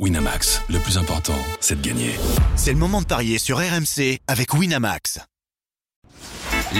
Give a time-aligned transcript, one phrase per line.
[0.00, 2.16] Winamax, le plus important, c'est de gagner.
[2.56, 5.20] C'est le moment de parier sur RMC avec Winamax.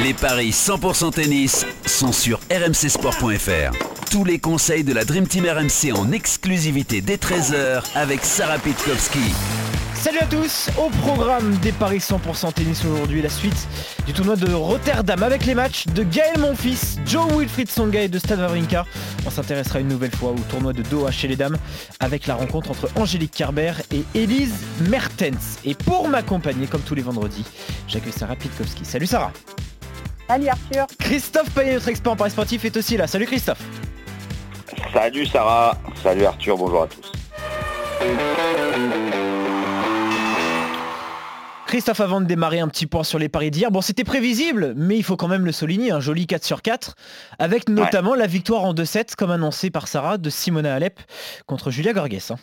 [0.02, 4.10] Les paris 100% tennis sont sur rmcsport.fr.
[4.10, 9.32] Tous les conseils de la Dream Team RMC en exclusivité dès 13h avec Sarah Pitkowski.
[10.04, 13.66] Salut à tous, au programme des Paris 100% tennis aujourd'hui, la suite
[14.04, 18.18] du tournoi de Rotterdam avec les matchs de Gaël Monfils, Joe Wilfried Songa et de
[18.18, 18.84] Stade Wawrinka.
[19.26, 21.56] On s'intéressera une nouvelle fois au tournoi de Doha chez les dames
[22.00, 24.52] avec la rencontre entre Angélique Kerber et Elise
[24.90, 25.58] Mertens.
[25.64, 27.46] Et pour m'accompagner, comme tous les vendredis,
[27.88, 28.84] j'accueille Sarah Pitkowski.
[28.84, 29.32] Salut Sarah
[30.28, 33.06] Salut Arthur Christophe Payet, notre expert en Paris sportif, est aussi là.
[33.06, 33.62] Salut Christophe
[34.92, 37.10] Salut Sarah, salut Arthur, bonjour à tous.
[41.66, 44.96] Christophe, avant de démarrer un petit point sur les paris d'hier, bon c'était prévisible, mais
[44.96, 46.94] il faut quand même le souligner, un joli 4 sur 4,
[47.38, 51.00] avec notamment la victoire en 2-7, comme annoncé par Sarah, de Simona Alep
[51.46, 52.30] contre Julia Gorges.
[52.30, 52.36] hein.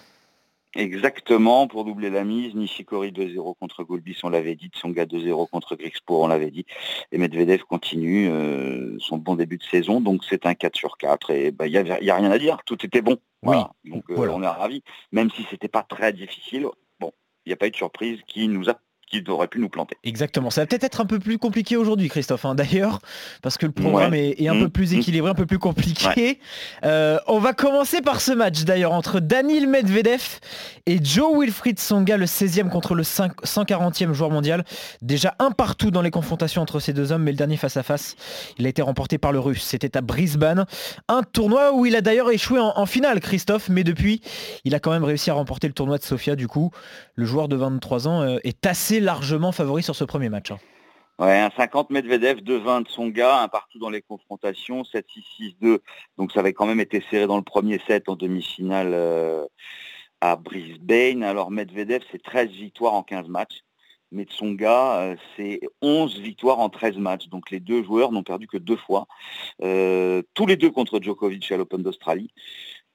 [0.73, 5.75] Exactement, pour doubler la mise, Nishikori 2-0 contre Goulbis, on l'avait dit, Tsonga 2-0 contre
[5.75, 6.66] Grixpo, on l'avait dit,
[7.11, 11.31] et Medvedev continue euh, son bon début de saison, donc c'est un 4 sur 4,
[11.31, 13.17] et il n'y a, rien à dire, tout était bon.
[13.44, 13.72] Voilà.
[13.83, 14.33] Donc euh, voilà.
[14.33, 16.66] on est ravis, même si c'était pas très difficile,
[17.02, 17.11] bon,
[17.45, 18.80] il n'y a pas eu de surprise qui nous a
[19.12, 19.98] qui aurait pu nous planter.
[20.04, 23.00] Exactement, ça va peut-être être un peu plus compliqué aujourd'hui Christophe, hein, d'ailleurs,
[23.42, 24.30] parce que le programme Ouais.
[24.40, 24.98] est, est un Mmh, peu plus mmh.
[25.00, 26.40] équilibré, un peu plus compliqué.
[26.86, 30.39] Euh, on va commencer par ce match d'ailleurs entre Daniil Medvedev
[30.86, 34.64] et Joe Wilfried Songa, le 16e contre le 5 140e joueur mondial.
[35.02, 37.84] Déjà un partout dans les confrontations entre ces deux hommes, mais le dernier face à
[37.84, 38.16] face,
[38.58, 39.64] il a été remporté par le russe.
[39.64, 40.66] C'était à Brisbane,
[41.09, 44.22] un tournoi où il a d'ailleurs échoué en, en finale Christophe, mais depuis,
[44.64, 46.36] il a quand même réussi à remporter le tournoi de Sofia.
[46.38, 46.72] Du coup,
[47.16, 50.52] le joueur de 23 ans euh, est assez largement favori sur ce premier match.
[50.52, 50.59] hein.
[51.19, 55.80] Ouais, un 50 Medvedev, 2-20 de son gars, un partout dans les confrontations, 7-6-6-2.
[56.17, 59.45] Donc ça avait quand même été serré dans le premier set en demi-finale euh,
[60.19, 61.23] à Brisbane.
[61.23, 63.59] Alors Medvedev, c'est 13 victoires en 15 matchs.
[64.11, 67.27] Mais Tsonga, euh, c'est 11 victoires en 13 matchs.
[67.27, 69.08] Donc les deux joueurs n'ont perdu que deux fois.
[69.61, 72.31] Euh, tous les deux contre Djokovic à l'Open d'Australie.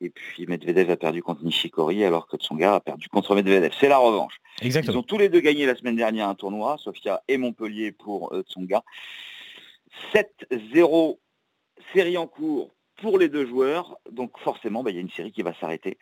[0.01, 3.73] Et puis Medvedev a perdu contre Nishikori alors que Tsonga a perdu contre Medvedev.
[3.79, 4.41] C'est la revanche.
[4.61, 4.99] Ils Exactement.
[4.99, 8.43] ont tous les deux gagné la semaine dernière un tournoi, Sofia et Montpellier pour euh,
[8.43, 8.83] Tsonga.
[10.13, 11.19] 7-0
[11.93, 15.33] série en cours pour les deux joueurs, donc forcément bah, il y a une série
[15.33, 15.99] qui va s'arrêter.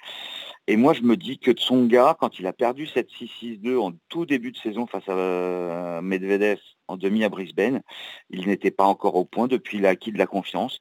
[0.67, 4.53] Et moi je me dis que Tsonga, quand il a perdu 7-6-6-2 en tout début
[4.53, 7.83] de saison face à euh, Medvedev en demi à Brisbane,
[8.31, 10.79] il n'était pas encore au point depuis il a acquis de la confiance.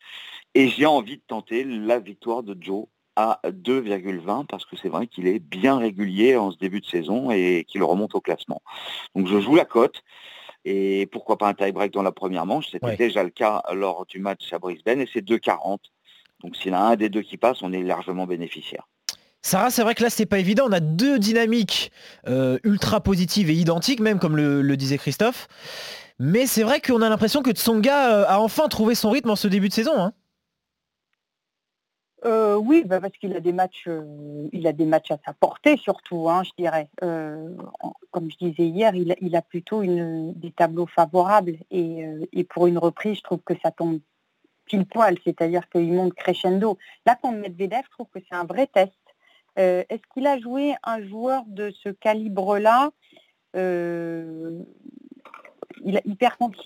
[0.56, 2.86] Et j'ai envie de tenter la victoire de Joe
[3.16, 7.32] à 2,20 parce que c'est vrai qu'il est bien régulier en ce début de saison
[7.32, 8.62] et qu'il remonte au classement.
[9.16, 10.02] Donc je joue la cote
[10.66, 12.68] et pourquoi pas un tie-break dans la première manche.
[12.72, 12.98] C'était Ouais.
[12.98, 15.78] déjà le cas lors du match à Brisbane et c'est 2,40.
[16.44, 18.88] Donc s'il a un des deux qui passe, on est largement bénéficiaire.
[19.46, 20.66] Sarah, c'est vrai que là, c'est pas évident.
[20.70, 21.92] On a deux dynamiques
[22.28, 25.48] euh, ultra positives et identiques, même comme le, le disait Christophe.
[26.18, 29.36] Mais c'est vrai qu'on a l'impression que Tsonga euh, a enfin trouvé son rythme en
[29.36, 29.92] ce début de saison.
[29.98, 30.14] hein.
[32.26, 35.34] Euh, Oui, bah, parce qu'il a des matchs, euh, il a des matchs à sa
[35.34, 36.88] portée surtout, hein, je dirais.
[37.04, 37.50] Euh,
[38.12, 42.68] comme je disais hier, il a, plutôt une, des tableaux favorables et, euh, et pour
[42.68, 44.00] une reprise, je trouve que ça tombe
[44.66, 46.78] pile poil, c'est-à-dire qu'il monte crescendo.
[47.06, 48.94] Là, contre Medvedev, je trouve que c'est un vrai test.
[49.56, 52.92] Est-ce qu'il a joué un joueur de ce calibre-là?
[53.56, 54.66] Il,
[55.98, 56.18] a- qui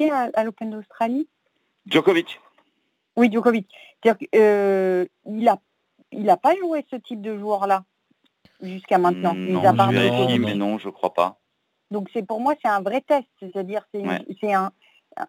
[0.09, 1.27] à, à l'Open d'Australie?
[1.87, 2.39] Djokovic.
[3.17, 3.67] Oui, Djokovic.
[4.03, 5.57] C'est-à-dire qu'il n'a
[6.13, 7.83] il a pas joué ce type de joueur-là
[8.61, 9.33] jusqu'à maintenant.
[9.33, 10.41] Mm, mis non, à part vérifie, Djokovic.
[10.45, 11.39] mais non, je crois pas.
[11.91, 14.25] Donc c'est pour moi c'est un vrai test, c'est-à-dire c'est une- Ouais.
[14.39, 14.71] c'est un,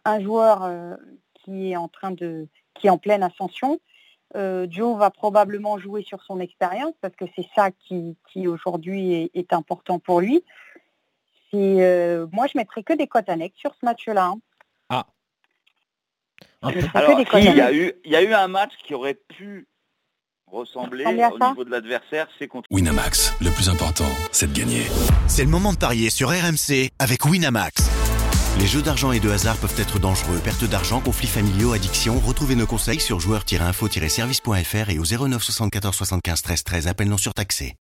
[0.04, 0.96] un joueur euh,
[1.34, 3.80] qui est en train de qui est en pleine ascension.
[4.36, 9.14] Euh, Joe va probablement jouer sur son expérience parce que c'est ça qui, qui aujourd'hui
[9.14, 10.44] est, est important pour lui.
[11.50, 14.26] C'est, euh, moi je mettrais que des cotes annexes sur ce match-là.
[14.26, 14.40] hein.
[14.90, 16.46] Un Je peu.
[16.46, 18.94] mettrais que Alors, si, il y, a eu, il y a eu un match qui
[18.94, 19.68] aurait pu
[20.50, 24.86] ressembler au niveau de l'adversaire, c'est contre Winamax, le plus important, c'est de gagner.
[25.26, 27.88] C'est le moment de parier sur RMC avec Winamax.
[28.58, 30.40] Les jeux d'argent et de hasard peuvent être dangereux.
[30.42, 32.18] Perte d'argent, conflits familiaux, addiction.
[32.18, 36.86] Retrouvez nos conseils sur joueurs-info-service.fr et au 09 74 75 13 13.
[36.88, 37.76] Appel non surtaxé.